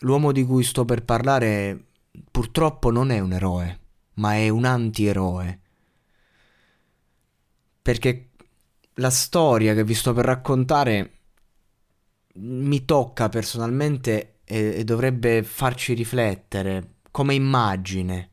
[0.00, 1.86] L'uomo di cui sto per parlare
[2.30, 3.80] purtroppo non è un eroe,
[4.14, 5.60] ma è un antieroe.
[7.80, 8.30] Perché
[8.94, 11.12] la storia che vi sto per raccontare
[12.34, 18.30] mi tocca personalmente e, e dovrebbe farci riflettere come immagine.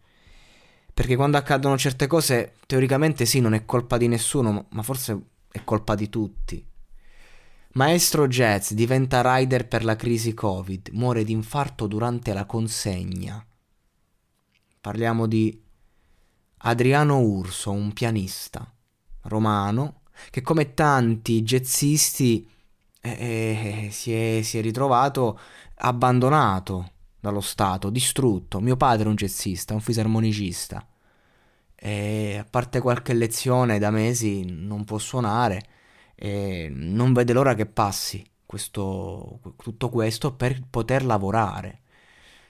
[0.94, 5.64] Perché quando accadono certe cose, teoricamente sì, non è colpa di nessuno, ma forse è
[5.64, 6.64] colpa di tutti.
[7.76, 13.44] Maestro Jazz diventa rider per la crisi Covid, muore di infarto durante la consegna.
[14.80, 15.60] Parliamo di
[16.58, 18.72] Adriano Urso, un pianista
[19.22, 22.48] romano che come tanti jazzisti
[23.02, 25.40] eh, eh, si, è, si, è, ritrovato
[25.78, 28.60] abbandonato dallo Stato, distrutto.
[28.60, 30.88] Mio padre è un jazzista, un fisarmonicista.
[31.74, 35.73] E a parte qualche lezione da mesi non può suonare
[36.24, 41.82] e non vede l'ora che passi questo, tutto questo per poter lavorare.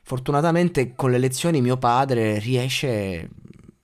[0.04, 3.28] Fortunatamente con le lezioni mio padre riesce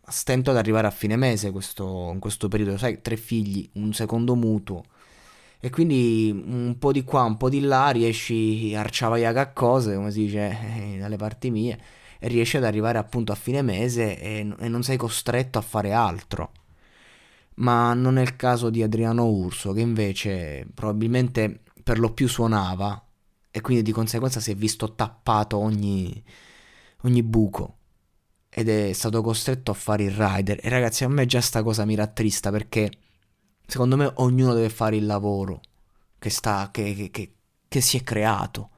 [0.03, 3.91] a stento ad arrivare a fine mese questo, in questo periodo, sai, tre figli, un
[3.91, 4.83] secondo mutuo.
[5.59, 9.95] E quindi un po' di qua, un po' di là riesci a arciavaiaga a cose,
[9.95, 11.79] come si dice eh, dalle parti mie,
[12.19, 15.93] e riesci ad arrivare appunto a fine mese e, e non sei costretto a fare
[15.93, 16.51] altro
[17.59, 23.01] ma non è il caso di Adriano Urso, che invece probabilmente per lo più suonava
[23.51, 26.23] e quindi di conseguenza si è visto tappato ogni,
[27.01, 27.77] ogni buco
[28.49, 30.59] ed è stato costretto a fare il rider.
[30.61, 32.91] E ragazzi, a me già sta cosa mi rattrista perché
[33.65, 35.61] secondo me ognuno deve fare il lavoro
[36.17, 37.33] che, sta, che, che,
[37.67, 38.69] che, si è creato.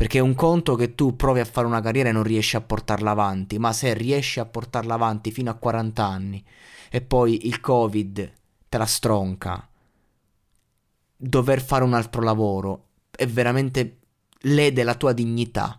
[0.00, 2.62] Perché è un conto che tu provi a fare una carriera e non riesci a
[2.62, 6.42] portarla avanti, ma se riesci a portarla avanti fino a 40 anni
[6.90, 8.32] e poi il Covid
[8.66, 9.68] te la stronca,
[11.14, 13.98] dover fare un altro lavoro è veramente
[14.44, 15.78] lede la tua dignità.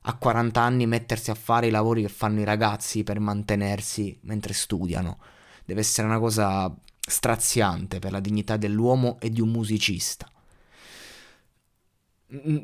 [0.00, 4.52] A 40 anni mettersi a fare i lavori che fanno i ragazzi per mantenersi mentre
[4.52, 5.20] studiano.
[5.64, 10.28] Deve essere una cosa straziante per la dignità dell'uomo e di un musicista.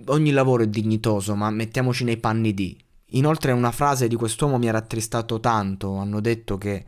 [0.06, 2.76] Ogni lavoro è dignitoso, ma mettiamoci nei panni di.
[3.10, 6.84] Inoltre una frase di quest'uomo mi ha rattristato tanto, hanno detto che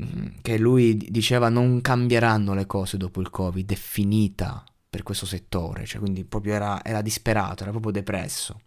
[0.00, 5.26] Mm, che lui diceva non cambieranno le cose dopo il covid, è finita per questo
[5.26, 8.60] settore, cioè quindi proprio era, era disperato, era proprio depresso.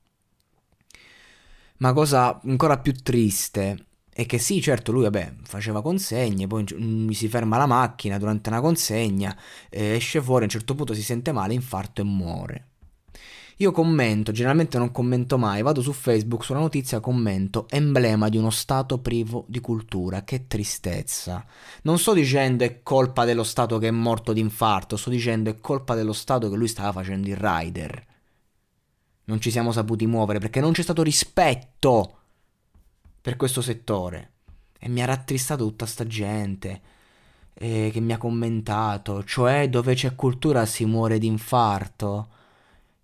[1.77, 7.13] Ma cosa ancora più triste è che sì, certo, lui vabbè, faceva consegne, poi mi
[7.13, 9.35] si ferma la macchina durante una consegna,
[9.69, 12.67] eh, esce fuori, a un certo punto si sente male, infarto e muore.
[13.59, 18.49] Io commento, generalmente non commento mai, vado su Facebook sulla notizia, commento emblema di uno
[18.49, 21.45] Stato privo di cultura, che tristezza.
[21.83, 25.61] Non sto dicendo è colpa dello Stato che è morto di infarto, sto dicendo è
[25.61, 28.05] colpa dello Stato che lui stava facendo il rider.
[29.27, 32.17] Non ci siamo saputi muovere perché non c'è stato rispetto
[33.21, 34.31] per questo settore.
[34.77, 36.81] E mi ha rattristato tutta sta gente
[37.53, 42.27] eh, che mi ha commentato, cioè dove c'è cultura si muore di infarto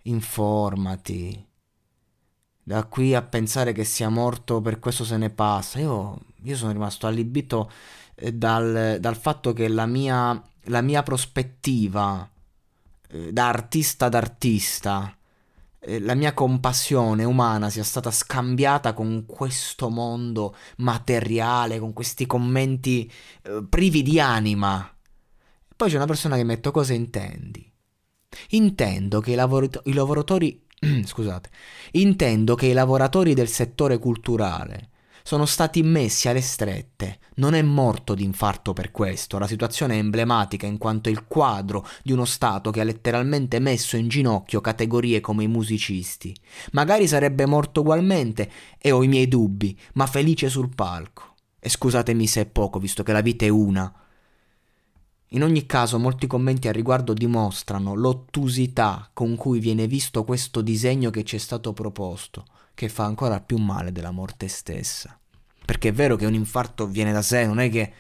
[0.03, 1.47] informati.
[2.63, 5.79] Da qui a pensare che sia morto per questo se ne passa.
[5.79, 7.71] Io, io sono rimasto allibito
[8.15, 12.29] eh, dal, dal, fatto che la mia, la mia prospettiva
[13.09, 15.15] eh, da artista ad artista,
[15.79, 23.11] eh, la mia compassione umana sia stata scambiata con questo mondo materiale, con questi commenti
[23.69, 24.87] privi di anima.
[25.75, 27.70] Poi c'è una persona che mette cosa intendi?
[28.49, 30.61] Intendo che i, lavor- i lavoratori
[31.05, 31.49] scusate,
[31.91, 34.89] intendo che i lavoratori del settore culturale
[35.23, 37.19] sono stati messi alle strette.
[37.35, 39.37] Non è morto di infarto per questo.
[39.37, 43.59] La situazione è emblematica in quanto è il quadro di uno Stato che ha letteralmente
[43.59, 46.35] messo in ginocchio categorie come i musicisti.
[46.71, 51.35] Magari sarebbe morto ugualmente, e ho i miei dubbi, ma felice sul palco.
[51.59, 53.93] E scusatemi se è poco, visto che la vita è una.
[55.33, 61.09] In ogni caso, molti commenti a riguardo dimostrano l'ottusità con cui viene visto questo disegno
[61.09, 62.43] che ci è stato proposto,
[62.73, 65.17] che fa ancora più male della morte stessa.
[65.65, 67.93] Perché è vero che un infarto viene da sé, non è che...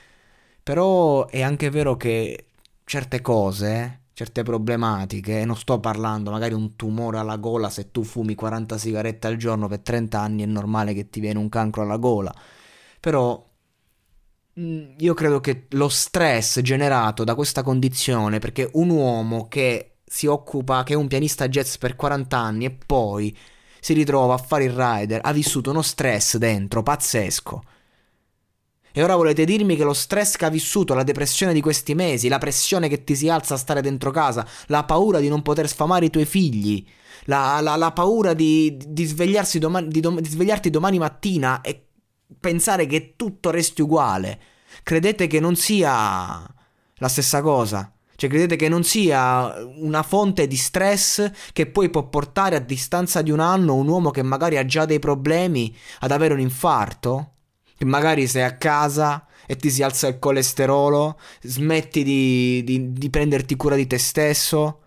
[0.61, 2.47] Però è anche vero che
[2.83, 8.03] certe cose, certe problematiche, e non sto parlando magari un tumore alla gola, se tu
[8.03, 11.83] fumi 40 sigarette al giorno per 30 anni è normale che ti viene un cancro
[11.83, 12.35] alla gola.
[12.99, 13.41] Però
[14.53, 20.83] io credo che lo stress generato da questa condizione, perché un uomo che si occupa,
[20.83, 23.35] che è un pianista jazz per 40 anni e poi
[23.79, 27.63] si ritrova a fare il rider, ha vissuto uno stress dentro pazzesco.
[28.93, 32.27] E ora volete dirmi che lo stress che ha vissuto, la depressione di questi mesi,
[32.27, 35.69] la pressione che ti si alza a stare dentro casa, la paura di non poter
[35.69, 36.85] sfamare i tuoi figli,
[37.25, 39.15] la, la, la paura di, di,
[39.59, 41.85] domani, di, dom- di svegliarti domani mattina e
[42.39, 44.39] pensare che tutto resti uguale.
[44.83, 46.45] Credete che non sia
[46.95, 47.91] la stessa cosa?
[48.15, 53.23] Cioè, credete che non sia una fonte di stress che poi può portare a distanza
[53.23, 57.31] di un anno un uomo che magari ha già dei problemi ad avere un infarto?
[57.75, 63.09] Che magari sei a casa e ti si alza il colesterolo, smetti di, di, di
[63.09, 64.80] prenderti cura di te stesso,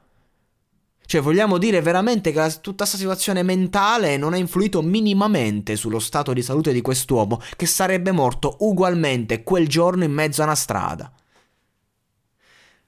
[1.06, 5.99] cioè, vogliamo dire veramente che la, tutta questa situazione mentale non ha influito minimamente sullo
[5.99, 10.55] stato di salute di quest'uomo, che sarebbe morto ugualmente quel giorno in mezzo a una
[10.55, 11.12] strada.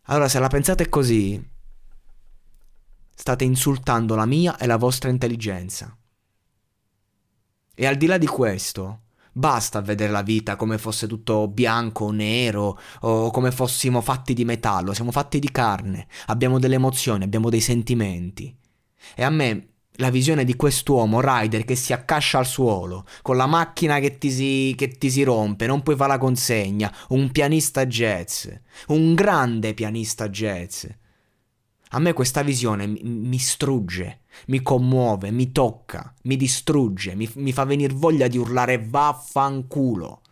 [0.09, 1.43] Allora, se la pensate così,
[3.15, 5.95] state insultando la mia e la vostra intelligenza.
[7.75, 9.01] E al di là di questo,
[9.39, 14.47] Basta vedere la vita come fosse tutto bianco o nero o come fossimo fatti di
[14.47, 18.57] metallo, siamo fatti di carne, abbiamo delle emozioni, abbiamo dei sentimenti.
[19.15, 23.45] E a me la visione di quest'uomo, Ryder, che si accascia al suolo, con la
[23.45, 27.85] macchina che ti, si, che ti si rompe, non puoi fare la consegna, un pianista
[27.85, 28.47] jazz,
[28.87, 30.87] un grande pianista jazz.
[31.91, 37.53] A me questa visione mi, mi strugge, mi commuove, mi tocca, mi distrugge, mi, mi
[37.53, 40.23] fa venire voglia di urlare vaffanculo.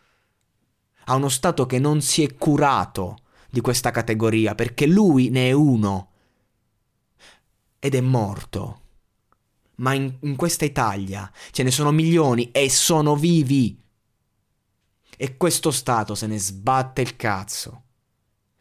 [1.07, 3.19] Ha uno stato che non si è curato
[3.51, 6.11] di questa categoria perché lui ne è uno
[7.79, 8.81] ed è morto.
[9.77, 13.81] Ma in, in questa Italia ce ne sono milioni e sono vivi.
[15.17, 17.84] E questo Stato se ne sbatte il cazzo.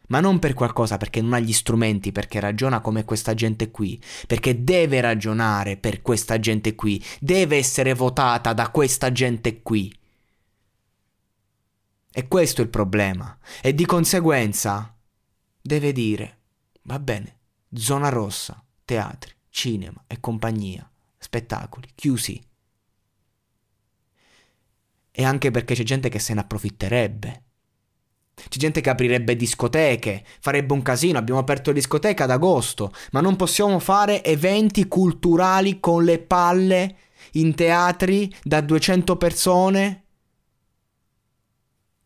[0.08, 4.00] Ma non per qualcosa, perché non ha gli strumenti, perché ragiona come questa gente qui,
[4.26, 9.92] perché deve ragionare per questa gente qui, deve essere votata da questa gente qui.
[12.12, 13.36] E questo è il problema.
[13.62, 14.94] E di conseguenza
[15.60, 16.38] deve dire,
[16.82, 17.38] va bene,
[17.72, 22.40] zona rossa, teatri, cinema e compagnia, spettacoli, chiusi.
[25.10, 27.42] E anche perché c'è gente che se ne approfitterebbe
[28.34, 33.36] c'è gente che aprirebbe discoteche, farebbe un casino, abbiamo aperto discoteca ad agosto, ma non
[33.36, 36.96] possiamo fare eventi culturali con le palle
[37.32, 40.04] in teatri da 200 persone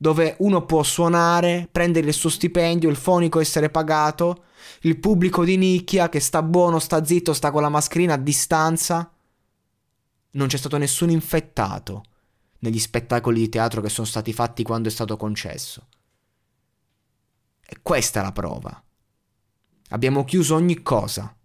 [0.00, 4.44] dove uno può suonare, prendere il suo stipendio, il fonico essere pagato,
[4.82, 9.10] il pubblico di nicchia che sta buono, sta zitto, sta con la mascherina a distanza.
[10.30, 12.04] Non c'è stato nessun infettato
[12.60, 15.86] negli spettacoli di teatro che sono stati fatti quando è stato concesso.
[17.70, 18.82] E questa è la prova.
[19.90, 21.36] Abbiamo chiuso ogni cosa,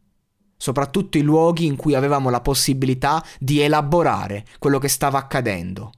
[0.56, 5.92] soprattutto i luoghi in cui avevamo la possibilità di elaborare quello che stava accadendo.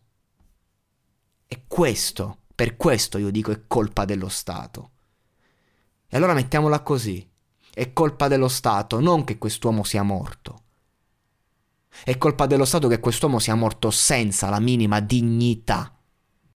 [1.45, 4.89] E questo, per questo io dico, è colpa dello Stato.
[6.07, 7.29] E allora mettiamola così.
[7.71, 10.63] È colpa dello Stato, non che quest'uomo sia morto.
[12.03, 15.94] È colpa dello Stato che quest'uomo sia morto senza la minima dignità